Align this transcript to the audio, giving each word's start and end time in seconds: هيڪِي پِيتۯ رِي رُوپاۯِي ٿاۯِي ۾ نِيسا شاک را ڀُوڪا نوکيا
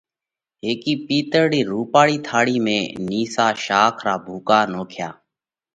هيڪِي 0.63 0.93
پِيتۯ 1.05 1.33
رِي 1.51 1.61
رُوپاۯِي 1.71 2.15
ٿاۯِي 2.27 2.57
۾ 2.67 2.79
نِيسا 3.07 3.47
شاک 3.65 3.95
را 4.05 4.15
ڀُوڪا 4.25 4.59
نوکيا 4.71 5.09